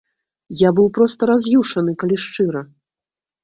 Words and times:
Я 0.61 0.69
быў 0.79 0.87
проста 0.95 1.29
раз'юшаны, 1.31 1.91
калі 2.05 2.21
шчыра. 2.27 2.61